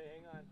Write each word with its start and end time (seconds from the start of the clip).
Okay, 0.00 0.08
hang 0.16 0.24
on. 0.32 0.49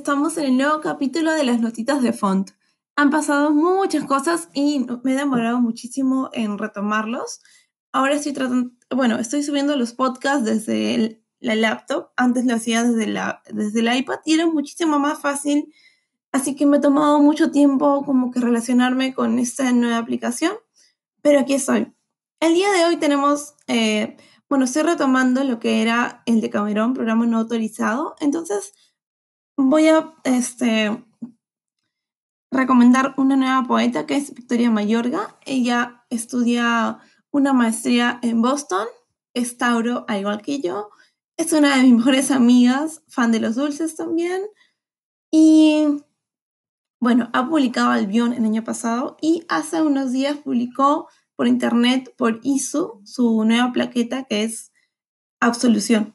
Estamos 0.00 0.38
en 0.38 0.44
el 0.46 0.56
nuevo 0.56 0.80
capítulo 0.80 1.30
de 1.34 1.44
las 1.44 1.60
notitas 1.60 2.00
de 2.02 2.14
font. 2.14 2.52
Han 2.96 3.10
pasado 3.10 3.50
muchas 3.50 4.04
cosas 4.04 4.48
y 4.54 4.86
me 5.04 5.12
he 5.12 5.16
demorado 5.16 5.60
muchísimo 5.60 6.30
en 6.32 6.56
retomarlos. 6.56 7.40
Ahora 7.92 8.14
estoy 8.14 8.32
tratando, 8.32 8.70
bueno, 8.90 9.18
estoy 9.18 9.42
subiendo 9.42 9.76
los 9.76 9.92
podcasts 9.92 10.44
desde 10.46 10.94
el- 10.94 11.22
la 11.38 11.54
laptop. 11.54 12.08
Antes 12.16 12.46
lo 12.46 12.54
hacía 12.54 12.82
desde, 12.82 13.06
la, 13.08 13.42
desde 13.52 13.80
el 13.80 13.94
iPad 13.94 14.20
y 14.24 14.34
era 14.34 14.46
muchísimo 14.46 14.98
más 14.98 15.20
fácil. 15.20 15.70
Así 16.32 16.56
que 16.56 16.64
me 16.64 16.78
ha 16.78 16.80
tomado 16.80 17.20
mucho 17.20 17.50
tiempo 17.50 18.02
como 18.06 18.30
que 18.30 18.40
relacionarme 18.40 19.12
con 19.14 19.38
esta 19.38 19.70
nueva 19.72 19.98
aplicación. 19.98 20.52
Pero 21.22 21.40
aquí 21.40 21.54
estoy. 21.54 21.92
El 22.40 22.54
día 22.54 22.70
de 22.72 22.84
hoy 22.86 22.96
tenemos, 22.96 23.54
eh, 23.66 24.16
bueno, 24.48 24.64
estoy 24.64 24.82
retomando 24.82 25.44
lo 25.44 25.58
que 25.60 25.82
era 25.82 26.22
el 26.24 26.40
de 26.40 26.48
Camerón, 26.48 26.94
programa 26.94 27.26
no 27.26 27.36
autorizado. 27.38 28.14
Entonces, 28.20 28.72
voy 29.56 29.88
a 29.88 30.14
este, 30.24 31.04
recomendar 32.50 33.14
una 33.16 33.36
nueva 33.36 33.64
poeta 33.64 34.06
que 34.06 34.16
es 34.16 34.34
Victoria 34.34 34.70
Mayorga. 34.70 35.38
Ella 35.46 36.04
estudia 36.10 36.98
una 37.30 37.52
maestría 37.52 38.18
en 38.22 38.42
Boston, 38.42 38.86
es 39.34 39.56
Tauro, 39.58 40.04
al 40.08 40.20
igual 40.20 40.42
que 40.42 40.60
yo. 40.60 40.90
Es 41.36 41.52
una 41.52 41.76
de 41.76 41.82
mis 41.84 41.94
mejores 41.94 42.30
amigas, 42.30 43.02
fan 43.08 43.32
de 43.32 43.40
los 43.40 43.54
dulces 43.54 43.96
también. 43.96 44.42
Y 45.30 46.02
bueno, 47.00 47.30
ha 47.32 47.48
publicado 47.48 47.90
Albion 47.90 48.32
el 48.32 48.44
año 48.44 48.64
pasado 48.64 49.16
y 49.20 49.44
hace 49.48 49.80
unos 49.80 50.12
días 50.12 50.36
publicó 50.38 51.08
por 51.36 51.46
internet, 51.46 52.14
por 52.18 52.40
ISU, 52.42 53.00
su 53.04 53.44
nueva 53.44 53.72
plaqueta 53.72 54.24
que 54.24 54.42
es 54.44 54.70
Absolución. 55.40 56.14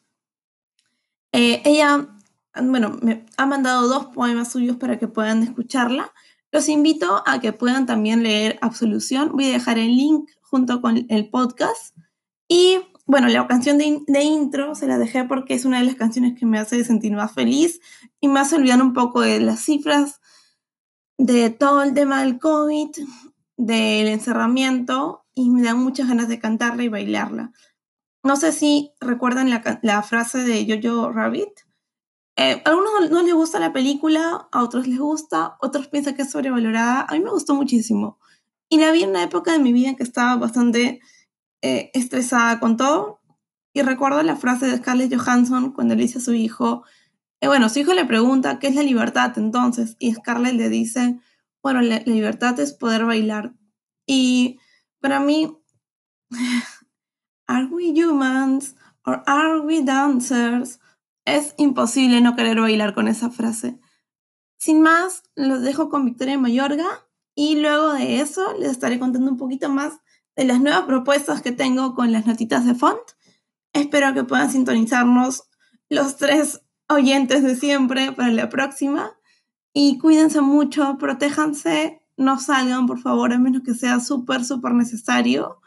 Eh, 1.32 1.64
ella, 1.66 2.15
bueno, 2.62 2.98
me 3.02 3.26
ha 3.38 3.46
mandado 3.46 3.88
dos 3.88 4.08
poemas 4.08 4.52
suyos 4.52 4.78
para 4.78 4.98
que 5.00 5.08
puedan 5.08 5.44
escucharla. 5.44 6.14
Los 6.52 6.70
invito 6.70 7.24
a 7.26 7.40
que 7.40 7.54
puedan 7.54 7.86
también 7.86 8.24
leer 8.24 8.58
Absolución. 8.62 9.32
Voy 9.34 9.50
a 9.50 9.54
dejar 9.54 9.78
el 9.78 9.96
link 9.96 10.30
junto 10.42 10.82
con 10.82 11.06
el 11.10 11.30
podcast. 11.30 11.96
Y 12.48 12.80
bueno, 13.06 13.28
la 13.28 13.46
canción 13.48 13.78
de, 13.78 14.02
de 14.08 14.24
intro 14.24 14.74
se 14.74 14.88
la 14.88 14.98
dejé 14.98 15.26
porque 15.26 15.54
es 15.54 15.66
una 15.66 15.80
de 15.80 15.86
las 15.86 15.96
canciones 15.96 16.40
que 16.40 16.46
me 16.46 16.58
hace 16.58 16.84
sentir 16.84 17.14
más 17.14 17.34
feliz 17.34 17.80
y 18.20 18.28
me 18.28 18.40
hace 18.40 18.56
olvidar 18.56 18.82
un 18.82 18.94
poco 18.94 19.22
de 19.22 19.40
las 19.40 19.60
cifras, 19.60 20.22
de 21.18 21.50
todo 21.50 21.84
el 21.84 21.94
tema 21.94 22.24
del 22.24 22.40
COVID, 22.40 22.90
del 23.58 24.08
encerramiento 24.08 25.26
y 25.34 25.50
me 25.50 25.62
dan 25.62 25.80
muchas 25.80 26.08
ganas 26.08 26.28
de 26.28 26.40
cantarla 26.40 26.84
y 26.84 26.90
bailarla. 26.90 27.52
No 28.24 28.36
sé 28.38 28.52
si 28.52 28.92
recuerdan 29.00 29.50
la, 29.50 29.80
la 29.84 30.02
frase 30.02 30.40
de 30.40 30.82
Jojo 30.82 31.12
Rabbit. 31.12 31.66
Eh, 32.38 32.62
a 32.66 32.70
algunos 32.70 33.10
no, 33.10 33.24
les 33.24 33.34
gusta 33.34 33.60
la 33.60 33.72
película, 33.72 34.50
a 34.52 34.64
otros 34.64 34.88
les 34.88 35.00
gusta, 35.00 35.56
otros 35.62 35.88
piensan 35.88 36.16
que 36.16 36.24
es 36.24 36.32
sobrevalorada. 36.32 37.06
A 37.08 37.14
mí 37.14 37.20
me 37.22 37.30
gustó 37.30 37.56
muchísimo. 37.56 38.20
Y 38.70 38.78
la 38.78 38.92
vi 38.92 39.04
en 39.04 39.12
una 39.12 39.24
época 39.24 39.54
de 39.54 39.60
mi 39.60 39.72
vida 39.72 39.90
en 39.90 39.96
que 39.96 40.04
estaba 40.04 40.36
bastante 40.36 41.00
eh, 41.62 41.92
estresada 41.94 42.60
con 42.60 42.78
todo. 42.78 43.22
Y 43.74 43.82
recuerdo 43.82 44.22
la 44.24 44.36
frase 44.36 44.68
de 44.68 44.78
Scarlett 44.78 45.16
Johansson 45.16 45.72
cuando 45.72 45.96
le 45.96 46.04
dice 46.04 46.18
a 46.20 46.22
su 46.22 46.34
hijo, 46.34 46.84
eh, 47.42 47.48
bueno, 47.48 47.70
su 47.70 47.80
hijo 47.80 47.94
le 47.94 48.06
pregunta, 48.06 48.60
¿qué 48.60 48.68
es 48.68 48.76
la 48.76 48.84
libertad 48.84 49.38
entonces? 49.38 49.96
Y 50.00 50.14
Scarlett 50.14 50.56
le 50.56 50.70
dice, 50.70 51.20
bueno, 51.62 51.82
la, 51.82 52.00
la 52.06 52.14
libertad 52.14 52.60
es 52.60 52.74
poder 52.74 53.06
bailar. 53.06 53.54
Y 54.06 54.60
para 55.00 55.20
mí, 55.20 55.58
¿are 57.48 57.68
we 57.68 57.94
humans 57.94 58.76
or 59.06 59.24
are 59.26 59.60
we 59.62 59.82
dancers? 59.82 60.80
Es 61.26 61.56
imposible 61.58 62.22
no 62.22 62.36
querer 62.36 62.62
bailar 62.62 62.94
con 62.94 63.08
esa 63.08 63.30
frase. 63.30 63.80
Sin 64.58 64.82
más, 64.82 65.24
los 65.36 65.62
dejo 65.62 65.90
con 65.90 66.06
Victoria 66.06 66.38
Mayorga 66.38 66.88
y 67.36 67.56
luego 67.58 67.94
de 67.94 68.22
eso 68.22 68.54
les 68.58 68.72
estaré 68.72 69.00
contando 69.00 69.30
un 69.30 69.38
poquito 69.38 69.70
más 69.70 70.00
de 70.36 70.46
las 70.46 70.62
nuevas 70.62 70.84
propuestas 70.84 71.42
que 71.42 71.52
tengo 71.52 71.96
con 71.96 72.12
las 72.12 72.26
notitas 72.26 72.66
de 72.66 72.76
font. 72.76 73.02
Espero 73.74 74.14
que 74.14 74.24
puedan 74.24 74.52
sintonizarnos 74.52 75.44
los 75.90 76.18
tres 76.18 76.62
oyentes 76.88 77.44
de 77.44 77.56
siempre 77.56 78.12
para 78.12 78.32
la 78.32 78.50
próxima. 78.50 79.12
Y 79.74 79.98
cuídense 79.98 80.42
mucho, 80.42 80.98
protéjanse, 80.98 82.02
no 82.18 82.40
salgan 82.40 82.88
por 82.88 83.00
favor, 83.00 83.34
a 83.34 83.40
menos 83.40 83.64
que 83.64 83.74
sea 83.74 84.00
súper, 84.00 84.46
súper 84.46 84.74
necesario. 84.74 85.60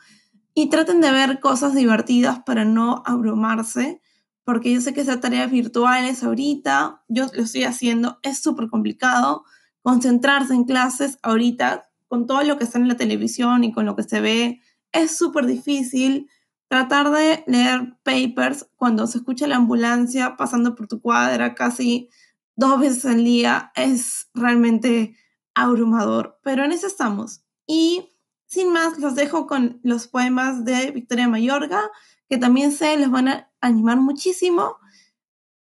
Y 0.55 0.71
traten 0.71 1.01
de 1.01 1.11
ver 1.11 1.41
cosas 1.41 1.75
divertidas 1.75 2.41
para 2.41 2.65
no 2.65 3.03
abrumarse, 3.05 4.01
porque 4.49 4.73
yo 4.73 4.81
sé 4.81 4.95
que 4.95 5.03
hacer 5.03 5.21
tareas 5.21 5.51
virtuales 5.51 6.25
ahorita, 6.25 7.05
yo 7.09 7.27
lo 7.35 7.43
estoy 7.43 7.65
haciendo, 7.65 8.19
es 8.23 8.41
súper 8.41 8.71
complicado 8.71 9.45
concentrarse 9.83 10.55
en 10.55 10.65
clases 10.65 11.19
ahorita 11.23 11.91
con 12.07 12.27
todo 12.27 12.43
lo 12.45 12.57
que 12.57 12.65
está 12.65 12.79
en 12.79 12.89
la 12.89 12.97
televisión 12.97 13.63
y 13.63 13.73
con 13.75 13.85
lo 13.85 13.95
que 13.95 14.05
se 14.05 14.23
ve, 14.23 14.63
es 14.91 15.19
súper 15.19 15.45
difícil 15.45 16.31
tratar 16.67 17.11
de 17.11 17.45
leer 17.47 17.99
papers 18.05 18.71
cuando 18.77 19.07
se 19.07 19.19
escucha 19.19 19.47
la 19.47 19.57
ambulancia 19.57 20.39
pasando 20.39 20.75
por 20.75 20.89
tu 20.89 21.03
cuadra 21.03 21.55
casi 21.55 22.09
dos 22.57 22.81
veces 22.81 23.05
al 23.05 23.25
día 23.25 23.71
es 23.77 24.31
realmente 24.33 25.15
abrumador, 25.55 26.41
pero 26.43 26.65
en 26.65 26.73
eso 26.73 26.87
estamos. 26.87 27.43
Y 27.67 28.09
sin 28.47 28.73
más, 28.73 28.99
los 28.99 29.15
dejo 29.15 29.47
con 29.47 29.79
los 29.83 30.09
poemas 30.09 30.65
de 30.65 30.91
Victoria 30.91 31.29
Mayorga, 31.29 31.83
que 32.31 32.39
también 32.39 32.73
sé 32.73 32.97
les 32.97 33.11
van 33.11 33.29
a 33.29 33.48
animar 33.61 33.99
muchísimo. 33.99 34.77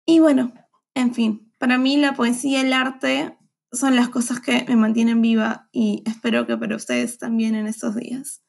Y 0.06 0.20
bueno, 0.20 0.52
en 0.94 1.14
fin, 1.14 1.52
para 1.58 1.78
mí 1.78 1.96
la 1.96 2.14
poesía, 2.14 2.60
el 2.60 2.72
arte 2.72 3.38
son 3.72 3.96
las 3.96 4.08
cosas 4.08 4.40
que 4.40 4.64
me 4.68 4.76
mantienen 4.76 5.22
viva 5.22 5.68
y 5.72 6.02
espero 6.06 6.46
que 6.46 6.56
para 6.56 6.76
ustedes 6.76 7.18
también 7.18 7.54
en 7.54 7.66
estos 7.66 7.94
días. 7.94 8.42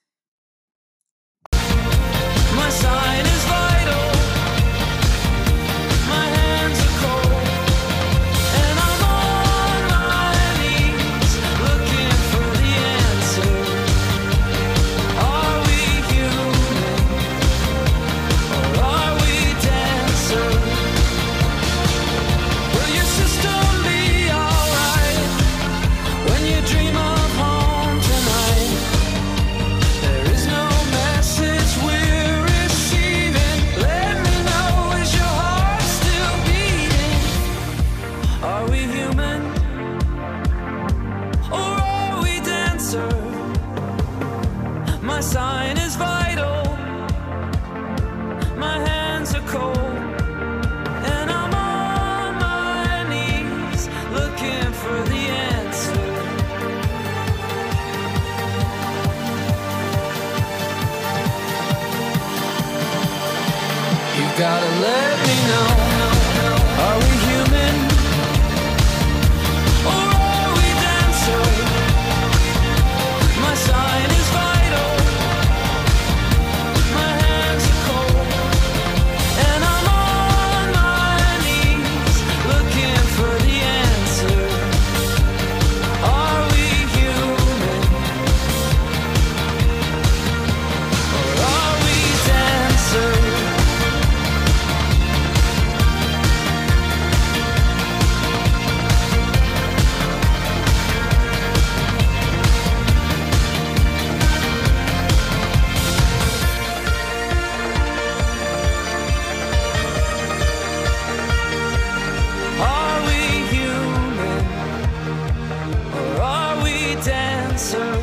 answer. 117.62 117.94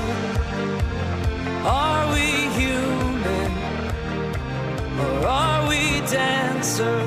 Are 1.66 2.12
we 2.12 2.26
human 2.58 3.52
or 5.00 5.26
are 5.26 5.68
we 5.68 6.00
dancer? 6.06 6.98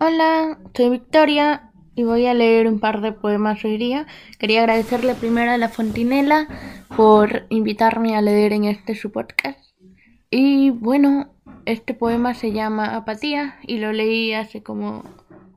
Hola, 0.00 0.56
soy 0.74 0.90
Victoria 0.90 1.67
y 1.98 2.04
voy 2.04 2.26
a 2.26 2.34
leer 2.34 2.68
un 2.68 2.78
par 2.78 3.00
de 3.00 3.10
poemas 3.10 3.64
hoy 3.64 3.76
día. 3.76 4.06
Quería 4.38 4.60
agradecerle 4.60 5.16
primero 5.16 5.50
a 5.50 5.58
La 5.58 5.68
Fontinela 5.68 6.46
por 6.96 7.46
invitarme 7.48 8.14
a 8.14 8.22
leer 8.22 8.52
en 8.52 8.64
este 8.64 8.94
su 8.94 9.10
podcast. 9.10 9.58
Y 10.30 10.70
bueno, 10.70 11.34
este 11.64 11.94
poema 11.94 12.34
se 12.34 12.52
llama 12.52 12.94
Apatía 12.94 13.58
y 13.62 13.78
lo 13.78 13.92
leí 13.92 14.32
hace 14.32 14.62
como 14.62 15.02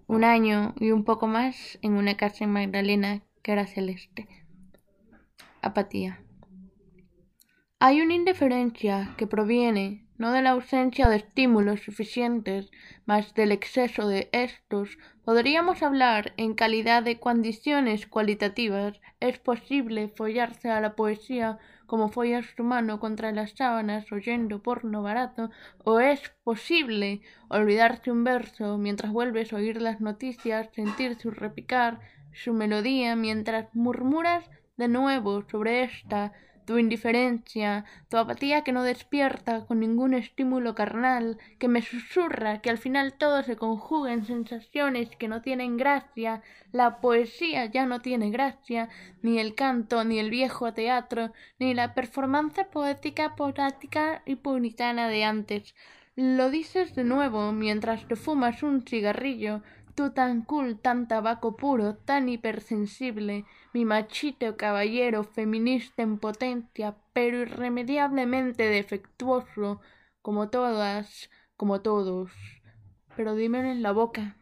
un 0.08 0.24
año 0.24 0.74
y 0.80 0.90
un 0.90 1.04
poco 1.04 1.28
más 1.28 1.78
en 1.84 1.94
una 1.94 2.18
casa 2.18 2.46
en 2.46 2.54
Magdalena 2.54 3.22
que 3.44 3.52
era 3.52 3.68
celeste. 3.68 4.28
Apatía. 5.62 6.24
Hay 7.80 8.02
una 8.02 8.16
indiferencia 8.16 9.14
que 9.16 9.28
proviene 9.28 10.01
no 10.22 10.32
de 10.32 10.44
la 10.44 10.52
ausencia 10.52 11.10
de 11.10 11.16
estímulos 11.16 11.82
suficientes, 11.82 12.70
mas 13.08 13.34
del 13.34 13.52
exceso 13.52 14.08
de 14.08 14.30
estos, 14.32 15.00
podríamos 15.26 15.82
hablar 15.82 16.34
en 16.38 16.54
calidad 16.54 17.02
de 17.02 17.20
condiciones 17.20 18.06
cualitativas. 18.06 19.02
Es 19.20 19.40
posible 19.40 20.10
follarse 20.10 20.70
a 20.70 20.80
la 20.80 20.96
poesía 20.96 21.58
como 21.88 22.10
follas 22.10 22.46
tu 22.56 22.64
mano 22.64 23.00
contra 23.00 23.32
las 23.32 23.54
sábanas 23.54 24.12
oyendo 24.12 24.62
porno 24.62 25.02
barato, 25.02 25.50
o 25.84 26.00
es 26.00 26.22
posible 26.44 27.22
olvidarte 27.50 28.12
un 28.12 28.24
verso 28.24 28.78
mientras 28.78 29.12
vuelves 29.12 29.52
a 29.52 29.56
oír 29.56 29.82
las 29.82 30.02
noticias, 30.02 30.70
sentir 30.76 31.18
su 31.20 31.32
repicar, 31.32 32.00
su 32.32 32.54
melodía, 32.54 33.16
mientras 33.16 33.74
murmuras 33.74 34.48
de 34.78 34.88
nuevo 34.88 35.44
sobre 35.50 35.82
esta 35.82 36.32
tu 36.66 36.78
indiferencia, 36.78 37.86
tu 38.10 38.18
apatía 38.18 38.64
que 38.64 38.72
no 38.72 38.84
despierta 38.84 39.66
con 39.66 39.80
ningún 39.80 40.14
estímulo 40.14 40.76
carnal, 40.76 41.38
que 41.60 41.68
me 41.68 41.82
susurra 41.82 42.62
que 42.62 42.70
al 42.70 42.78
final 42.78 43.14
todo 43.14 43.44
se 43.44 43.56
conjuga 43.56 44.14
en 44.14 44.26
sensaciones 44.26 45.16
que 45.16 45.28
no 45.28 45.42
tienen 45.42 45.78
gracia, 45.78 46.42
la 46.72 47.02
poesía 47.02 47.66
ya 47.66 47.86
no 47.86 48.02
tiene 48.02 48.30
gracia, 48.32 48.90
ni 49.22 49.40
el 49.40 49.56
canto, 49.56 50.04
ni 50.04 50.20
el 50.20 50.30
viejo 50.30 50.74
teatro, 50.74 51.34
ni 51.60 51.74
la 51.74 51.94
performance 51.94 52.66
poética, 52.72 53.36
porática 53.36 54.22
y 54.26 54.36
puritana 54.36 55.08
de 55.08 55.24
antes. 55.24 55.76
Lo 56.16 56.50
dices 56.50 56.94
de 56.94 57.06
nuevo 57.06 57.54
mientras 57.54 58.06
te 58.06 58.18
fumas 58.18 58.64
un 58.64 58.82
cigarrillo, 58.84 59.62
Tú 59.96 60.12
tan 60.12 60.44
cool, 60.44 60.80
tan 60.80 61.08
tabaco 61.08 61.58
puro, 61.58 61.96
tan 61.96 62.30
hipersensible, 62.30 63.46
mi 63.74 63.84
machito 63.84 64.56
caballero 64.56 65.24
feminista 65.24 66.02
en 66.02 66.18
potencia, 66.18 66.96
pero 67.14 67.40
irremediablemente 67.40 68.64
defectuoso, 68.64 69.82
como 70.22 70.50
todas, 70.50 71.30
como 71.58 71.82
todos. 71.82 72.32
Pero 73.16 73.36
dímelo 73.36 73.70
en 73.70 73.84
la 73.84 73.92
boca, 73.92 74.38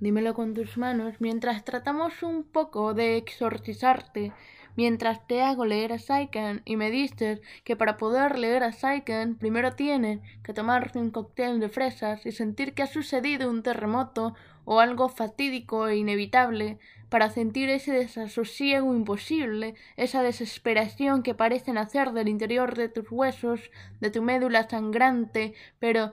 dímelo 0.00 0.32
con 0.34 0.54
tus 0.54 0.78
manos, 0.78 1.20
mientras 1.20 1.64
tratamos 1.64 2.22
un 2.22 2.44
poco 2.44 2.94
de 2.94 3.18
exorcizarte, 3.18 4.32
mientras 4.76 5.26
te 5.26 5.42
hago 5.42 5.64
leer 5.64 5.92
a 5.92 5.98
Saiken 5.98 6.62
y 6.64 6.76
me 6.76 6.90
dices 6.90 7.40
que 7.64 7.76
para 7.76 7.96
poder 7.96 8.38
leer 8.38 8.62
a 8.62 8.72
Saiken 8.72 9.36
primero 9.36 9.72
tienes 9.72 10.20
que 10.42 10.52
tomarte 10.52 10.98
un 10.98 11.10
cóctel 11.10 11.60
de 11.60 11.68
fresas 11.68 12.24
y 12.26 12.32
sentir 12.32 12.74
que 12.74 12.82
ha 12.82 12.86
sucedido 12.86 13.50
un 13.50 13.62
terremoto 13.62 14.34
o 14.64 14.80
algo 14.80 15.08
fatídico 15.08 15.88
e 15.88 15.96
inevitable 15.96 16.78
para 17.08 17.30
sentir 17.30 17.68
ese 17.70 17.92
desasosiego 17.92 18.94
imposible, 18.94 19.74
esa 19.96 20.22
desesperación 20.22 21.22
que 21.22 21.34
parece 21.34 21.72
nacer 21.72 22.12
del 22.12 22.28
interior 22.28 22.74
de 22.74 22.88
tus 22.88 23.10
huesos, 23.10 23.70
de 24.00 24.10
tu 24.10 24.22
médula 24.22 24.68
sangrante, 24.68 25.54
pero 25.78 26.12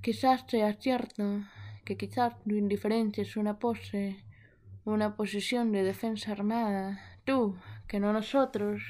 quizás 0.00 0.44
sea 0.48 0.72
cierto 0.74 1.42
que 1.84 1.96
quizás 1.96 2.34
tu 2.42 2.54
indiferencia 2.56 3.22
es 3.22 3.36
una 3.36 3.58
pose, 3.58 4.24
una 4.84 5.14
posición 5.14 5.70
de 5.70 5.82
defensa 5.82 6.32
armada, 6.32 7.00
tú, 7.24 7.56
que 7.92 8.00
no 8.00 8.14
nosotros, 8.14 8.80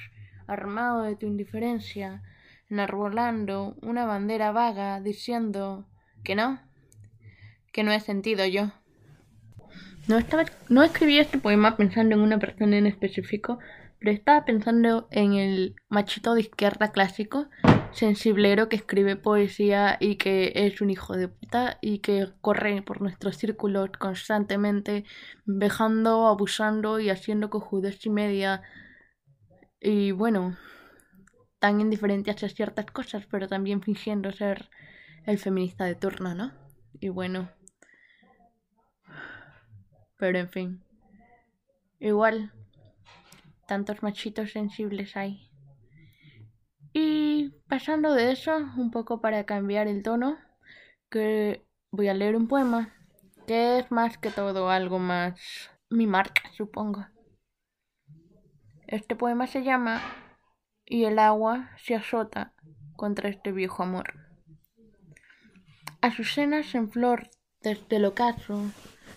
armado 0.47 1.03
de 1.03 1.17
tu 1.17 1.27
indiferencia, 1.27 2.23
enarbolando 2.71 3.75
una 3.83 4.07
bandera 4.07 4.53
vaga, 4.53 5.01
diciendo 5.01 5.89
que 6.23 6.37
no, 6.37 6.61
que 7.73 7.83
no 7.83 7.91
he 7.91 7.99
sentido 7.99 8.47
yo. 8.47 8.71
No, 10.07 10.19
estaba, 10.19 10.45
no 10.69 10.85
escribí 10.85 11.19
este 11.19 11.39
poema 11.39 11.77
pensando 11.77 12.15
en 12.15 12.21
una 12.21 12.39
persona 12.39 12.79
en 12.79 12.87
específico, 12.87 13.59
pero 13.99 14.13
estaba 14.13 14.45
pensando 14.45 15.09
en 15.11 15.33
el 15.33 15.75
machito 15.89 16.35
de 16.35 16.43
izquierda 16.43 16.93
clásico 16.93 17.49
sensiblero 17.91 18.69
que 18.69 18.77
escribe 18.77 19.17
poesía 19.17 19.97
y 19.99 20.15
que 20.15 20.53
es 20.55 20.81
un 20.81 20.91
hijo 20.91 21.17
de 21.17 21.27
puta 21.27 21.79
y 21.81 21.99
que 21.99 22.29
corre 22.41 22.83
por 22.83 23.03
nuestros 23.03 23.37
círculos 23.37 23.91
constantemente, 23.99 25.05
vejando, 25.45 26.29
abusando 26.29 27.01
y 27.01 27.11
haciendo 27.11 27.51
cojudes 27.51 28.07
y 28.07 28.11
media. 28.11 28.63
Y 29.85 30.13
bueno, 30.13 30.57
tan 31.59 31.81
indiferente 31.81 32.31
hacia 32.31 32.49
ciertas 32.49 32.87
cosas, 32.87 33.27
pero 33.27 33.49
también 33.49 33.83
fingiendo 33.83 34.31
ser 34.31 34.71
el 35.27 35.39
feminista 35.39 35.85
de 35.85 35.97
turno, 35.97 36.37
¿no? 36.37 36.53
Y 37.01 37.09
bueno. 37.09 37.51
Pero 40.19 40.39
en 40.39 40.49
fin. 40.51 40.85
Igual, 41.99 42.53
tantos 43.67 44.05
machitos 44.05 44.53
sensibles 44.53 45.17
hay. 45.17 45.51
Y 46.93 47.51
pasando 47.69 48.15
de 48.15 48.31
eso, 48.31 48.57
un 48.77 48.93
poco 48.93 49.21
para 49.21 49.47
cambiar 49.47 49.89
el 49.89 50.05
tono, 50.05 50.39
que 51.11 51.67
voy 51.91 52.07
a 52.07 52.15
leer 52.15 52.37
un 52.37 52.47
poema, 52.47 52.95
que 53.49 53.81
es 53.81 53.91
más 53.91 54.17
que 54.17 54.31
todo 54.31 54.71
algo 54.71 55.01
más 55.01 55.71
mi 55.91 56.07
marca, 56.07 56.43
supongo. 56.57 57.05
Este 58.93 59.17
poema 59.17 59.47
se 59.47 59.63
llama 59.63 60.03
Y 60.85 61.05
el 61.05 61.19
agua 61.19 61.71
se 61.79 61.95
azota 61.95 62.53
contra 62.95 63.31
este 63.31 63.51
viejo 63.51 63.83
amor. 63.83 64.13
Azucenas 66.03 66.75
en 66.75 66.91
flor 66.91 67.31
desde 67.63 67.97
el 67.97 68.05
ocaso, 68.05 68.71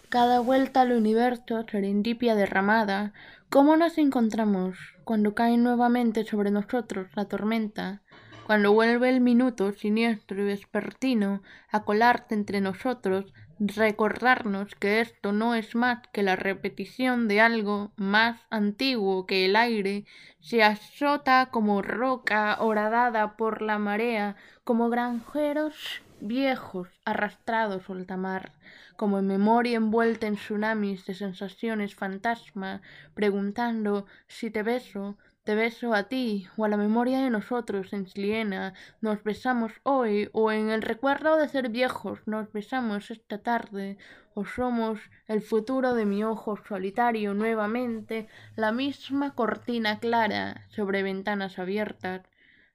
cada 0.08 0.40
vuelta 0.40 0.80
al 0.80 0.94
universo 0.94 1.66
serendipia 1.70 2.36
derramada, 2.36 3.12
¿cómo 3.50 3.76
nos 3.76 3.98
encontramos 3.98 4.78
cuando 5.04 5.36
cae 5.36 5.58
nuevamente 5.58 6.24
sobre 6.24 6.52
nosotros 6.52 7.10
la 7.14 7.26
tormenta? 7.26 8.02
Cuando 8.46 8.72
vuelve 8.72 9.10
el 9.10 9.20
minuto 9.20 9.74
siniestro 9.74 10.42
y 10.42 10.46
vespertino 10.46 11.42
a 11.70 11.84
colarse 11.84 12.34
entre 12.34 12.62
nosotros, 12.62 13.34
recordarnos 13.60 14.76
que 14.76 15.02
esto 15.02 15.32
no 15.32 15.56
es 15.56 15.76
más 15.76 16.08
que 16.14 16.24
la 16.24 16.36
repetición 16.36 17.28
de 17.28 17.42
algo 17.42 17.92
más 17.96 18.42
antiguo 18.50 19.26
que 19.26 19.46
el 19.46 19.56
aire, 19.56 20.06
se 20.40 20.64
azota 20.64 21.48
como 21.52 21.82
roca 21.82 22.58
horadada 22.60 23.38
por 23.38 23.62
la 23.62 23.78
marea, 23.80 24.36
como 24.64 24.90
granjeros 24.90 26.02
viejos 26.20 26.90
arrastrados 27.06 27.90
al 27.90 28.18
mar 28.18 28.52
como 28.96 29.20
en 29.20 29.28
memoria 29.28 29.78
envuelta 29.78 30.28
en 30.28 30.36
tsunamis 30.36 31.06
de 31.06 31.14
sensaciones 31.14 31.96
fantasma, 31.96 32.82
preguntando 33.14 34.06
si 34.28 34.50
te 34.50 34.64
beso, 34.64 35.18
te 35.46 35.54
beso 35.54 35.94
a 35.94 36.04
ti 36.10 36.48
o 36.58 36.66
a 36.66 36.70
la 36.70 36.76
memoria 36.76 37.20
de 37.22 37.30
nosotros 37.30 37.94
en 37.94 38.08
Sliena, 38.08 38.74
nos 39.00 39.24
besamos 39.24 39.72
hoy 39.84 40.28
o 40.34 40.52
en 40.52 40.72
el 40.72 40.82
recuerdo 40.82 41.38
de 41.38 41.48
ser 41.48 41.70
viejos 41.70 42.20
nos 42.26 42.52
besamos 42.52 43.12
esta 43.12 43.38
tarde 43.38 43.98
o 44.34 44.44
somos 44.44 45.00
el 45.28 45.42
futuro 45.42 45.94
de 45.94 46.06
mi 46.06 46.24
ojo 46.24 46.58
solitario 46.68 47.36
nuevamente, 47.36 48.28
la 48.56 48.72
misma 48.72 49.36
cortina 49.36 50.00
clara 50.00 50.66
sobre 50.70 51.04
ventanas 51.04 51.60
abiertas. 51.60 52.24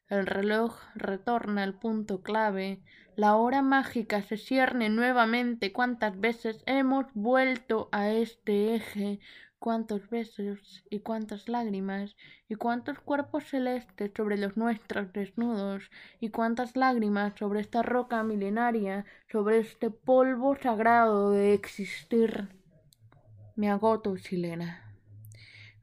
El 0.08 0.26
reloj 0.26 0.76
retorna 0.94 1.64
al 1.64 1.74
punto 1.74 2.22
clave, 2.22 2.82
la 3.16 3.34
hora 3.36 3.62
mágica 3.62 4.22
se 4.22 4.36
cierne 4.36 4.88
nuevamente. 4.88 5.72
¿Cuántas 5.72 6.18
veces 6.18 6.62
hemos 6.66 7.06
vuelto 7.14 7.88
a 7.92 8.10
este 8.10 8.76
eje? 8.76 9.20
Cuántos 9.60 10.08
besos 10.08 10.82
y 10.90 11.00
cuántas 11.00 11.48
lágrimas 11.48 12.16
y 12.48 12.54
cuántos 12.56 12.98
cuerpos 12.98 13.44
celestes 13.44 14.10
sobre 14.16 14.38
los 14.38 14.56
nuestros 14.56 15.12
desnudos 15.12 15.90
y 16.18 16.30
cuántas 16.30 16.74
lágrimas 16.76 17.34
sobre 17.38 17.60
esta 17.60 17.82
roca 17.82 18.24
milenaria, 18.24 19.04
sobre 19.30 19.58
este 19.58 19.90
polvo 19.90 20.56
sagrado 20.56 21.30
de 21.30 21.52
existir. 21.52 22.48
Me 23.54 23.70
agoto, 23.70 24.16
chilena. 24.16 24.96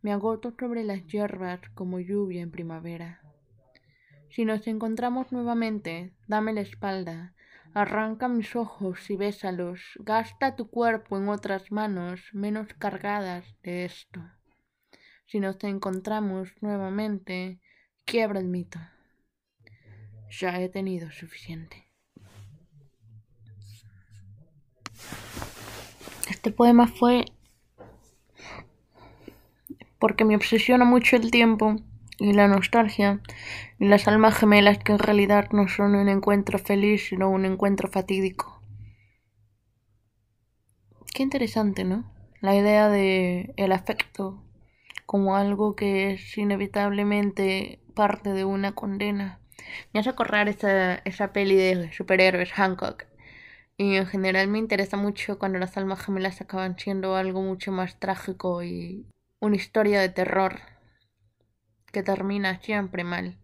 Me 0.01 0.12
agoto 0.12 0.53
sobre 0.60 0.84
las 0.84 1.05
hierbas 1.05 1.60
como 1.75 2.00
lluvia 2.00 2.41
en 2.41 2.50
primavera. 2.50 3.22
Si 4.31 4.43
nos 4.43 4.65
encontramos 4.67 5.31
nuevamente, 5.31 6.13
dame 6.27 6.53
la 6.53 6.62
espalda, 6.62 7.36
arranca 7.74 8.28
mis 8.28 8.56
ojos 8.56 9.10
y 9.10 9.16
bésalos, 9.16 9.82
gasta 10.00 10.56
tu 10.56 10.70
cuerpo 10.70 11.18
en 11.18 11.30
otras 11.30 11.72
manos 11.72 12.22
menos 12.34 12.74
cargadas 12.74 13.46
de 13.64 13.86
esto. 13.86 14.22
Si 15.26 15.40
nos 15.40 15.62
encontramos 15.64 16.50
nuevamente, 16.62 17.60
quiebra 18.06 18.40
el 18.40 18.48
mito. 18.48 18.80
Ya 20.30 20.60
he 20.62 20.70
tenido 20.70 21.12
suficiente. 21.12 21.92
Este 26.30 26.52
poema 26.52 26.88
fue 26.88 27.26
porque 30.00 30.26
me 30.26 30.36
obsesiona 30.36 30.86
mucho 30.86 31.16
el 31.16 31.32
tiempo 31.32 31.78
y 32.20 32.34
la 32.34 32.48
nostalgia, 32.48 33.22
y 33.80 33.88
las 33.88 34.08
almas 34.08 34.38
gemelas 34.38 34.80
que 34.80 34.92
en 34.92 35.00
realidad 35.00 35.50
no 35.52 35.68
son 35.68 35.96
un 35.96 36.10
encuentro 36.10 36.60
feliz, 36.60 37.08
sino 37.10 37.30
un 37.30 37.46
encuentro 37.46 37.90
fatídico. 37.90 38.62
Qué 41.14 41.24
interesante, 41.24 41.84
¿no? 41.84 42.12
La 42.42 42.56
idea 42.56 42.90
de 42.90 43.54
el 43.58 43.72
afecto 43.72 44.44
como 45.06 45.36
algo 45.36 45.76
que 45.76 46.12
es 46.12 46.38
inevitablemente 46.38 47.80
parte 47.96 48.34
de 48.34 48.46
una 48.46 48.74
condena. 48.74 49.40
Me 49.94 50.00
hace 50.00 50.10
acordar 50.10 50.50
esa, 50.50 50.96
esa 50.96 51.34
peli 51.34 51.56
de 51.56 51.92
superhéroes 51.92 52.52
Hancock. 52.52 53.06
Y 53.78 53.96
en 53.96 54.06
general 54.08 54.48
me 54.48 54.58
interesa 54.60 54.98
mucho 54.98 55.40
cuando 55.40 55.60
las 55.60 55.78
almas 55.78 56.04
gemelas 56.04 56.42
acaban 56.42 56.78
siendo 56.78 57.16
algo 57.16 57.42
mucho 57.42 57.72
más 57.72 58.00
trágico 58.00 58.64
y 58.64 59.06
una 59.40 59.56
historia 59.56 60.02
de 60.02 60.10
terror 60.10 60.60
que 61.91 62.03
termina 62.03 62.62
siempre 62.62 63.03
mal. 63.03 63.38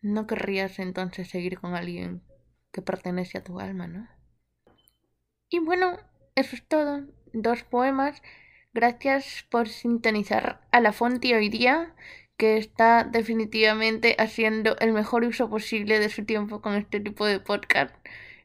No 0.00 0.26
querrías 0.26 0.78
entonces 0.78 1.28
seguir 1.28 1.58
con 1.58 1.74
alguien 1.74 2.22
que 2.72 2.82
pertenece 2.82 3.38
a 3.38 3.44
tu 3.44 3.60
alma, 3.60 3.86
¿no? 3.86 4.08
Y 5.48 5.60
bueno, 5.60 5.98
eso 6.34 6.56
es 6.56 6.66
todo. 6.66 7.06
Dos 7.32 7.62
poemas. 7.62 8.20
Gracias 8.72 9.46
por 9.50 9.68
sintonizar 9.68 10.66
a 10.72 10.80
la 10.80 10.92
Fonti 10.92 11.32
hoy 11.32 11.48
día, 11.48 11.94
que 12.36 12.56
está 12.56 13.04
definitivamente 13.04 14.16
haciendo 14.18 14.76
el 14.78 14.92
mejor 14.92 15.24
uso 15.24 15.48
posible 15.48 16.00
de 16.00 16.08
su 16.08 16.24
tiempo 16.24 16.60
con 16.60 16.74
este 16.74 16.98
tipo 17.00 17.24
de 17.24 17.38
podcast. 17.38 17.94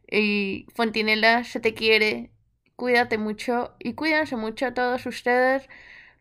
Y 0.09 0.67
Fontinela, 0.75 1.43
se 1.43 1.59
te 1.59 1.73
quiere, 1.73 2.31
cuídate 2.75 3.17
mucho 3.17 3.75
y 3.79 3.93
cuídense 3.93 4.35
mucho 4.35 4.67
a 4.67 4.73
todos 4.73 5.05
ustedes. 5.07 5.67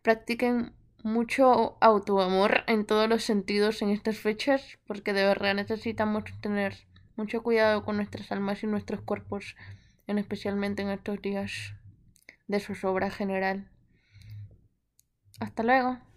Practiquen 0.03 0.73
mucho 1.03 1.77
autoamor 1.81 2.65
en 2.67 2.85
todos 2.85 3.09
los 3.09 3.25
sentidos 3.25 3.83
en 3.83 3.91
estas 3.91 4.19
fechas, 4.19 4.79
porque 4.87 5.13
de 5.13 5.25
verdad 5.25 5.55
necesitamos 5.55 6.25
tener 6.41 6.87
mucho 7.17 7.43
cuidado 7.43 7.85
con 7.85 7.97
nuestras 7.97 8.31
almas 8.33 8.63
y 8.63 8.67
nuestros 8.67 9.01
cuerpos, 9.01 9.57
en 10.07 10.19
especialmente 10.19 10.83
en 10.83 10.91
estos 10.91 11.21
días 11.21 11.75
de 12.47 12.61
zozobra 12.61 13.11
general. 13.11 13.71
Hasta 15.41 15.63
luego. 15.63 16.08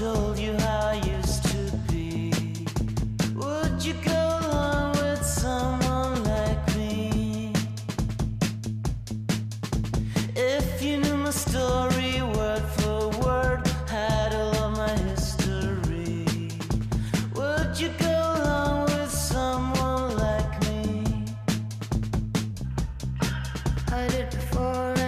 told 0.00 0.38
you 0.38 0.56
how 0.60 0.92
I 0.94 0.94
used 1.18 1.42
to 1.52 1.76
be, 1.92 2.32
would 3.34 3.84
you 3.84 3.92
go 4.02 4.38
along 4.40 4.92
with 4.92 5.22
someone 5.22 6.24
like 6.24 6.74
me? 6.74 7.52
If 10.34 10.82
you 10.82 10.96
knew 11.02 11.18
my 11.18 11.28
story 11.28 12.22
word 12.22 12.64
for 12.78 13.10
word, 13.20 13.68
had 13.88 14.34
all 14.34 14.54
of 14.64 14.72
my 14.78 14.96
history, 15.10 16.24
would 17.34 17.78
you 17.78 17.90
go 17.98 18.16
along 18.36 18.84
with 18.84 19.10
someone 19.10 20.16
like 20.16 20.52
me? 20.66 21.26
I 23.92 24.08
did 24.08 24.30
before. 24.30 24.99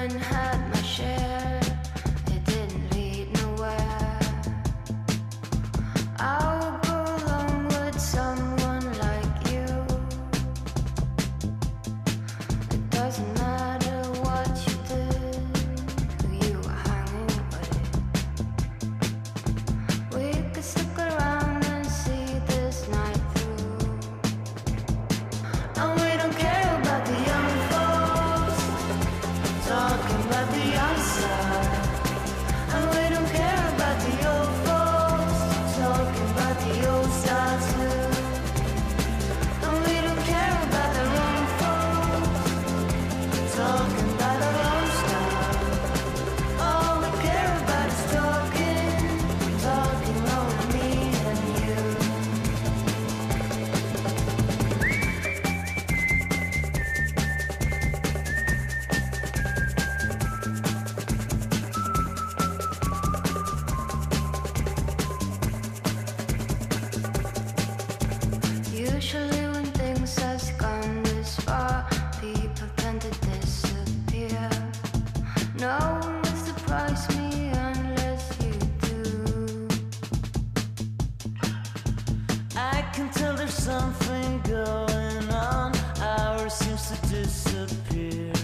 Disappear. 87.09 88.42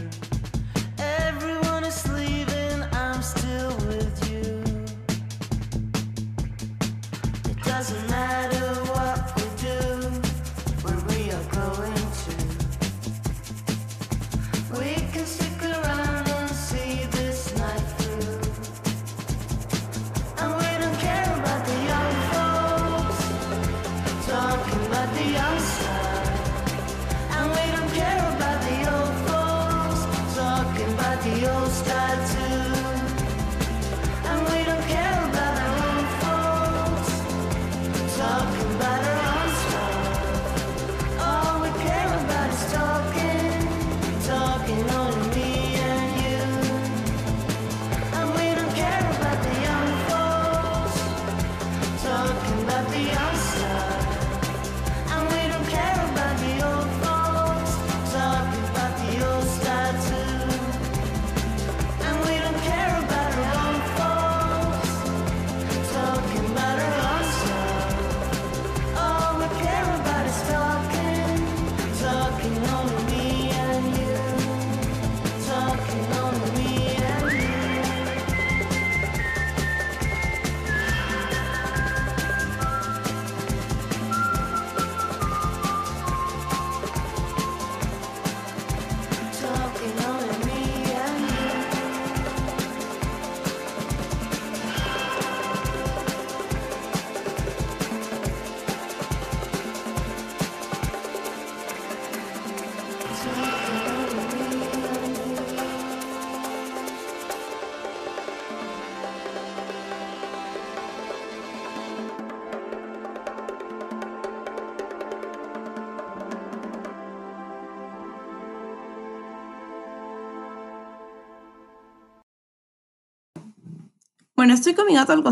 Bueno, 124.38 124.54
estoy 124.54 124.74
con 124.74 124.86
mi 124.86 124.94
gato 124.94 125.10
al. 125.12 125.24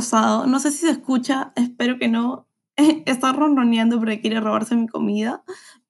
No 0.51 0.59
sé 0.59 0.73
si 0.73 0.79
se 0.79 0.90
escucha, 0.90 1.53
espero 1.55 1.97
que 1.97 2.09
no. 2.09 2.49
Está 3.07 3.33
ronroneando 3.33 4.01
porque 4.01 4.21
quiere 4.21 4.40
robarse 4.40 4.75
mi 4.75 4.88
comida, 4.88 5.45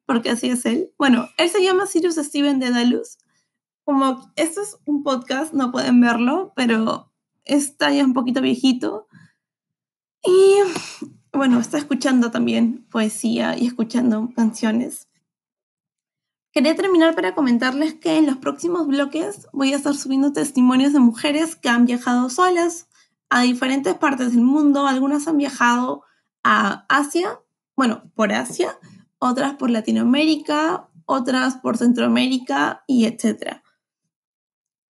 porque 0.05 0.29
así 0.29 0.51
es 0.51 0.67
él. 0.67 0.93
Bueno, 0.99 1.27
él 1.39 1.49
se 1.49 1.65
llama 1.65 1.87
Sirius 1.87 2.17
Steven 2.17 2.59
de 2.59 2.71
Dalus. 2.71 3.17
Como 3.85 4.31
esto 4.37 4.61
es 4.61 4.77
un 4.85 5.03
podcast, 5.03 5.55
no 5.55 5.73
pueden 5.73 5.99
verlo, 5.99 6.53
pero 6.55 7.11
está 7.45 7.91
ya 7.91 8.05
un 8.05 8.13
poquito 8.13 8.43
viejito. 8.43 9.09
Y 10.23 10.57
bueno, 11.33 11.59
está 11.59 11.79
escuchando 11.79 12.31
también 12.31 12.87
poesía 12.91 13.57
y 13.57 13.67
escuchando 13.67 14.29
canciones. 14.37 15.09
Quería 16.53 16.77
terminar 16.77 17.15
para 17.15 17.35
comentarles 17.35 17.95
que 17.95 18.19
en 18.19 18.27
los 18.27 18.37
próximos 18.37 18.87
bloques 18.87 19.49
voy 19.55 19.73
a 19.73 19.77
estar 19.77 19.95
subiendo 19.95 20.35
testimonios 20.35 20.93
de 20.93 21.01
mujeres 21.01 21.57
que 21.57 21.71
han 21.71 21.87
viajado 21.87 22.29
solas 22.29 22.89
a 23.31 23.43
diferentes 23.43 23.95
partes 23.95 24.33
del 24.33 24.43
mundo. 24.43 24.87
Algunas 24.87 25.27
han 25.29 25.39
viajado 25.39 26.03
a 26.43 26.87
Asia, 26.89 27.41
bueno, 27.77 28.11
por 28.15 28.33
Asia, 28.33 28.79
otras 29.19 29.55
por 29.55 29.71
Latinoamérica, 29.71 30.89
otras 31.05 31.57
por 31.57 31.77
Centroamérica 31.77 32.85
y 32.87 33.07
etcétera. 33.07 33.63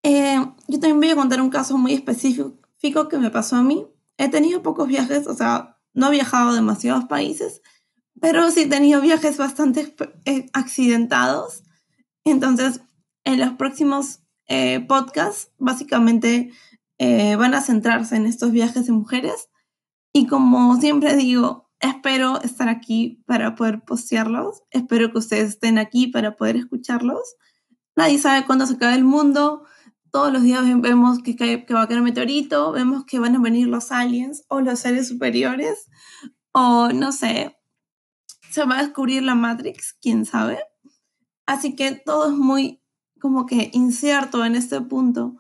Eh, 0.04 0.40
yo 0.68 0.80
también 0.80 1.00
voy 1.00 1.10
a 1.10 1.16
contar 1.16 1.42
un 1.42 1.50
caso 1.50 1.78
muy 1.78 1.94
específico 1.94 3.08
que 3.10 3.18
me 3.18 3.30
pasó 3.30 3.58
a 3.58 3.64
mí. 3.64 3.88
He 4.18 4.30
tenido 4.30 4.62
pocos 4.62 4.88
viajes, 4.88 5.28
o 5.28 5.34
sea, 5.34 5.78
no 5.94 6.08
he 6.08 6.12
viajado 6.12 6.50
a 6.50 6.56
demasiados 6.56 7.06
países, 7.06 7.62
pero 8.20 8.50
sí 8.52 8.62
he 8.62 8.68
tenido 8.68 9.02
viajes 9.02 9.38
bastante 9.38 9.96
eh, 10.26 10.48
accidentados. 10.54 11.64
Entonces, 12.24 12.82
en 13.24 13.40
los 13.40 13.52
próximos 13.54 14.20
eh, 14.48 14.80
podcasts, 14.82 15.52
básicamente 15.58 16.52
eh, 17.04 17.36
van 17.36 17.56
a 17.56 17.62
centrarse 17.62 18.16
en 18.16 18.28
estos 18.28 18.52
viajes 18.52 18.86
de 18.86 18.92
mujeres. 18.92 19.50
Y 20.14 20.28
como 20.28 20.80
siempre 20.80 21.16
digo, 21.16 21.68
espero 21.80 22.40
estar 22.44 22.70
aquí 22.70 23.24
para 23.26 23.56
poder 23.56 23.82
postearlos. 23.82 24.62
Espero 24.70 25.12
que 25.12 25.18
ustedes 25.18 25.50
estén 25.50 25.80
aquí 25.80 26.06
para 26.06 26.36
poder 26.36 26.58
escucharlos. 26.58 27.38
Nadie 27.96 28.20
sabe 28.20 28.46
cuándo 28.46 28.68
se 28.68 28.76
acaba 28.76 28.94
el 28.94 29.04
mundo. 29.04 29.66
Todos 30.12 30.32
los 30.32 30.44
días 30.44 30.64
vemos 30.80 31.24
que, 31.24 31.36
cae, 31.36 31.66
que 31.66 31.74
va 31.74 31.82
a 31.82 31.88
caer 31.88 32.02
un 32.02 32.06
meteorito, 32.06 32.72
vemos 32.72 33.04
que 33.06 33.18
van 33.18 33.36
a 33.36 33.40
venir 33.40 33.66
los 33.66 33.92
aliens 33.92 34.44
o 34.48 34.62
los 34.62 34.78
seres 34.78 35.08
superiores, 35.08 35.88
o 36.52 36.90
no 36.90 37.12
sé, 37.12 37.58
se 38.52 38.64
va 38.66 38.78
a 38.78 38.84
descubrir 38.84 39.24
la 39.24 39.34
Matrix, 39.34 39.98
quién 40.00 40.26
sabe. 40.26 40.60
Así 41.48 41.76
que 41.76 41.94
todo 41.94 42.30
es 42.30 42.38
muy 42.38 42.84
como 43.20 43.48
que 43.48 43.72
incierto 43.74 44.46
en 44.46 44.56
este 44.56 44.82
punto. 44.82 45.38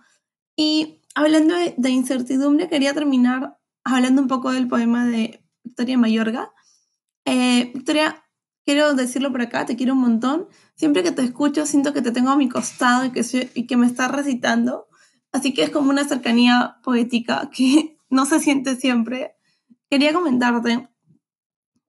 Y 0.55 1.00
hablando 1.15 1.55
de, 1.55 1.89
incertidumbre, 1.89 2.69
quería 2.69 2.93
terminar 2.93 3.57
hablando 3.83 4.21
un 4.21 4.27
poco 4.27 4.51
del 4.51 4.67
poema 4.67 5.05
de 5.05 5.43
Victoria 5.63 5.97
Mayorga. 5.97 6.51
Eh, 7.25 7.71
Victoria, 7.73 8.23
quiero 8.65 8.93
decirlo 8.93 9.31
por 9.31 9.41
acá, 9.41 9.65
te 9.65 9.75
quiero 9.75 9.93
un 9.93 10.01
montón. 10.01 10.47
Siempre 10.75 11.03
que 11.03 11.11
te 11.11 11.23
escucho, 11.23 11.65
siento 11.65 11.93
que 11.93 12.01
te 12.01 12.11
tengo 12.11 12.31
a 12.31 12.37
mi 12.37 12.49
costado 12.49 13.05
y 13.05 13.11
que, 13.11 13.51
y 13.53 13.67
que 13.67 13.77
me 13.77 13.87
estás 13.87 14.11
recitando. 14.11 14.87
Así 15.31 15.53
que 15.53 15.63
es 15.63 15.69
como 15.69 15.89
una 15.89 16.03
cercanía 16.03 16.77
poética 16.83 17.49
que 17.49 17.97
no 18.09 18.25
se 18.25 18.39
siente 18.39 18.75
siempre. 18.75 19.35
Quería 19.89 20.13
comentarte 20.13 20.89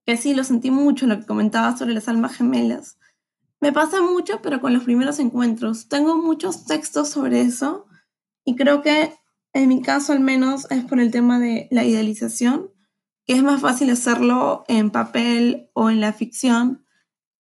que 0.05 0.17
sí, 0.17 0.33
lo 0.33 0.43
sentí 0.43 0.69
mucho 0.69 1.07
lo 1.07 1.17
que 1.19 1.25
comentabas 1.25 1.79
sobre 1.79 1.93
las 1.93 2.09
almas 2.09 2.35
gemelas. 2.35 2.97
Me 3.61 3.71
pasa 3.71 4.01
mucho, 4.01 4.41
pero 4.41 4.59
con 4.59 4.73
los 4.73 4.83
primeros 4.83 5.19
encuentros. 5.19 5.87
Tengo 5.87 6.17
muchos 6.17 6.65
textos 6.65 7.07
sobre 7.07 7.39
eso 7.41 7.87
y 8.45 8.55
creo 8.55 8.81
que 8.81 9.13
en 9.53 9.69
mi 9.69 9.81
caso 9.81 10.13
al 10.13 10.19
menos 10.19 10.69
es 10.71 10.83
por 10.83 10.99
el 10.99 11.11
tema 11.11 11.39
de 11.39 11.67
la 11.71 11.83
idealización, 11.83 12.71
que 13.25 13.33
es 13.33 13.43
más 13.43 13.61
fácil 13.61 13.89
hacerlo 13.89 14.63
en 14.67 14.89
papel 14.89 15.69
o 15.73 15.89
en 15.89 16.01
la 16.01 16.13
ficción 16.13 16.83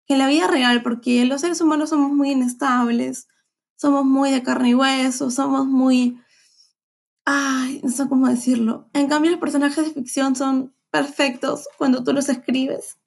que 0.07 0.15
en 0.15 0.19
la 0.19 0.27
vida 0.27 0.49
real, 0.49 0.83
porque 0.83 1.25
los 1.25 1.41
seres 1.41 1.61
humanos 1.61 1.91
somos 1.91 2.11
muy 2.11 2.33
inestables, 2.33 3.29
somos 3.77 4.05
muy 4.05 4.33
de 4.33 4.43
carne 4.43 4.71
y 4.71 4.75
hueso, 4.75 5.31
somos 5.31 5.67
muy... 5.67 6.21
Ay, 7.25 7.81
no 7.85 7.91
sé 7.91 8.09
cómo 8.09 8.27
decirlo. 8.27 8.91
En 8.93 9.07
cambio, 9.07 9.31
los 9.31 9.39
personajes 9.39 9.85
de 9.85 9.93
ficción 9.93 10.35
son 10.35 10.75
perfectos 10.91 11.69
cuando 11.79 12.03
tú 12.03 12.13
los 12.13 12.29
escribes, 12.29 12.99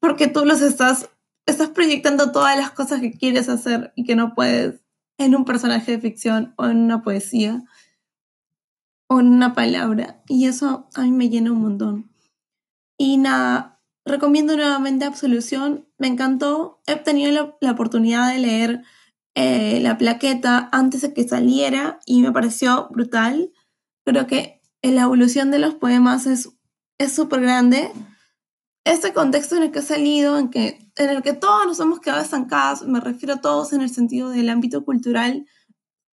porque 0.00 0.26
tú 0.26 0.46
los 0.46 0.62
estás, 0.62 1.10
estás 1.44 1.68
proyectando 1.68 2.32
todas 2.32 2.56
las 2.56 2.70
cosas 2.70 3.02
que 3.02 3.12
quieres 3.12 3.50
hacer 3.50 3.92
y 3.94 4.04
que 4.04 4.16
no 4.16 4.34
puedes 4.34 4.83
en 5.18 5.34
un 5.34 5.44
personaje 5.44 5.92
de 5.92 6.00
ficción 6.00 6.54
o 6.56 6.66
en 6.66 6.78
una 6.78 7.02
poesía 7.02 7.64
o 9.08 9.20
en 9.20 9.28
una 9.28 9.54
palabra. 9.54 10.22
Y 10.28 10.46
eso 10.46 10.88
a 10.94 11.02
mí 11.02 11.12
me 11.12 11.28
llena 11.28 11.52
un 11.52 11.62
montón. 11.62 12.10
Y 12.98 13.16
nada, 13.16 13.80
recomiendo 14.04 14.56
nuevamente 14.56 15.04
Absolución. 15.04 15.88
Me 15.98 16.08
encantó. 16.08 16.80
He 16.86 16.96
tenido 16.96 17.56
la, 17.60 17.70
oportunidad 17.70 18.32
de 18.32 18.38
leer 18.38 18.82
eh, 19.34 19.80
la 19.80 19.98
plaqueta 19.98 20.68
antes 20.72 21.02
de 21.02 21.12
que 21.12 21.28
saliera 21.28 22.00
y 22.06 22.22
me 22.22 22.32
pareció 22.32 22.88
brutal. 22.90 23.52
Creo 24.04 24.26
que 24.26 24.60
la 24.82 25.02
evolución 25.02 25.50
de 25.50 25.58
los 25.58 25.74
poemas 25.74 26.26
es 26.26 27.12
súper 27.12 27.40
grande. 27.40 27.90
Este 28.84 29.14
contexto 29.14 29.56
en 29.56 29.62
el 29.62 29.70
que 29.70 29.78
ha 29.78 29.82
salido, 29.82 30.38
en, 30.38 30.50
que, 30.50 30.90
en 30.96 31.08
el 31.08 31.22
que 31.22 31.32
todos 31.32 31.66
nos 31.66 31.80
hemos 31.80 32.00
quedado 32.00 32.20
estancados, 32.20 32.82
me 32.82 33.00
refiero 33.00 33.34
a 33.34 33.40
todos 33.40 33.72
en 33.72 33.80
el 33.80 33.88
sentido 33.88 34.28
del 34.28 34.50
ámbito 34.50 34.84
cultural, 34.84 35.46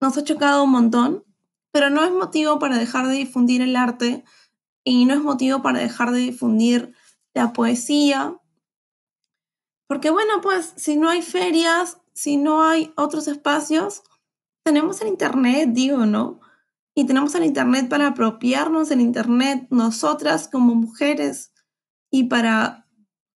nos 0.03 0.19
ha 0.19 0.25
chocado 0.25 0.65
un 0.65 0.71
montón, 0.73 1.25
pero 1.73 1.89
no 1.89 2.05
es 2.05 2.13
motivo 2.13 2.59
para 2.59 2.77
dejar 2.77 3.07
de 3.07 3.15
difundir 3.15 3.63
el 3.63 3.75
arte 3.75 4.23
y 4.85 5.07
no 5.07 5.15
es 5.15 5.23
motivo 5.23 5.63
para 5.63 5.79
dejar 5.79 6.11
de 6.11 6.19
difundir 6.19 6.95
la 7.33 7.55
poesía. 7.55 8.39
Porque 9.87 10.11
bueno, 10.11 10.43
pues 10.43 10.75
si 10.77 10.99
no 10.99 11.09
hay 11.09 11.23
ferias, 11.23 12.03
si 12.13 12.37
no 12.37 12.63
hay 12.63 12.93
otros 12.97 13.29
espacios, 13.29 14.03
tenemos 14.63 15.01
el 15.01 15.09
Internet, 15.09 15.71
digo, 15.73 16.05
¿no? 16.05 16.41
Y 16.95 17.07
tenemos 17.07 17.35
el 17.35 17.47
Internet 17.47 17.89
para 17.89 18.09
apropiarnos 18.09 18.91
del 18.91 19.01
Internet 19.01 19.67
nosotras 19.71 20.49
como 20.49 20.75
mujeres 20.75 21.53
y 22.11 22.25
para, 22.25 22.87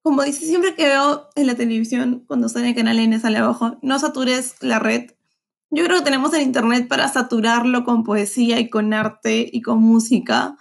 como 0.02 0.22
dice 0.22 0.46
siempre 0.46 0.74
que 0.74 0.86
veo 0.86 1.28
en 1.34 1.46
la 1.46 1.54
televisión, 1.54 2.24
cuando 2.26 2.48
sale 2.48 2.70
el 2.70 2.74
canal 2.74 2.98
N 2.98 3.18
sale 3.20 3.38
abajo, 3.38 3.78
no 3.82 3.98
satures 3.98 4.56
la 4.60 4.78
red. 4.78 5.12
Yo 5.70 5.84
creo 5.84 5.98
que 5.98 6.04
tenemos 6.04 6.34
el 6.34 6.42
Internet 6.42 6.88
para 6.88 7.08
saturarlo 7.08 7.84
con 7.84 8.04
poesía 8.04 8.60
y 8.60 8.68
con 8.68 8.92
arte 8.92 9.48
y 9.50 9.62
con 9.62 9.80
música, 9.80 10.56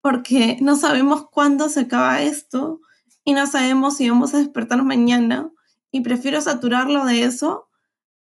porque 0.00 0.58
no 0.60 0.76
sabemos 0.76 1.28
cuándo 1.30 1.68
se 1.68 1.80
acaba 1.80 2.22
esto 2.22 2.80
y 3.24 3.32
no 3.32 3.46
sabemos 3.46 3.96
si 3.96 4.08
vamos 4.08 4.34
a 4.34 4.38
despertar 4.38 4.82
mañana 4.82 5.50
y 5.90 6.00
prefiero 6.00 6.40
saturarlo 6.40 7.04
de 7.04 7.22
eso 7.22 7.68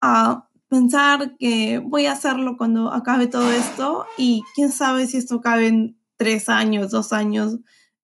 a 0.01 0.47
pensar 0.69 1.37
que 1.37 1.79
voy 1.79 2.05
a 2.07 2.13
hacerlo 2.13 2.57
cuando 2.57 2.91
acabe 2.91 3.27
todo 3.27 3.51
esto 3.51 4.05
y 4.17 4.43
quién 4.55 4.71
sabe 4.71 5.07
si 5.07 5.17
esto 5.17 5.41
cabe 5.41 5.67
en 5.67 5.99
tres 6.17 6.49
años, 6.49 6.91
dos 6.91 7.13
años 7.13 7.59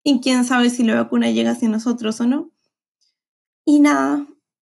y 0.04 0.22
quién 0.22 0.46
sabe 0.46 0.70
si 0.70 0.84
la 0.84 0.96
vacuna 0.96 1.30
llega 1.32 1.52
hacia 1.52 1.70
nosotros 1.70 2.20
o 2.22 2.28
no. 2.28 2.52
Y 3.66 3.80
nada, 3.80 4.26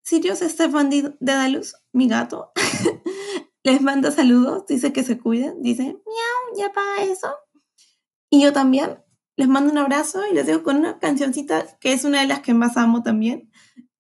Sirius 0.03 0.43
Estefan 0.43 0.91
de 0.91 1.15
Dalus, 1.21 1.77
mi 1.93 2.09
gato, 2.09 2.53
les 3.65 3.83
manda 3.83 4.11
saludos, 4.11 4.67
dice 4.67 4.93
que 4.93 5.03
se 5.03 5.19
cuiden, 5.19 5.63
dice, 5.63 5.83
miau, 5.83 6.57
ya 6.57 6.73
paga 6.73 7.03
eso. 7.03 7.35
Y 8.31 8.43
yo 8.43 8.53
también 8.53 9.03
les 9.37 9.49
mando 9.49 9.71
un 9.71 9.79
abrazo 9.79 10.23
y 10.31 10.35
les 10.35 10.47
dejo 10.47 10.63
con 10.63 10.77
una 10.77 10.99
cancioncita 10.99 11.79
que 11.79 11.93
es 11.93 12.05
una 12.05 12.21
de 12.21 12.27
las 12.27 12.41
que 12.41 12.55
más 12.55 12.77
amo 12.77 13.03
también. 13.03 13.51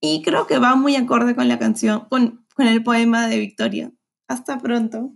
Y 0.01 0.23
creo 0.23 0.47
que 0.47 0.59
va 0.59 0.77
muy 0.77 0.97
acorde 0.97 1.35
con 1.35 1.49
la 1.49 1.59
canción, 1.59 2.07
con, 2.09 2.47
con 2.55 2.67
el 2.67 2.83
poema 2.83 3.29
de 3.29 3.39
Victoria. 3.39 3.93
Hasta 4.29 4.59
pronto. 4.59 5.13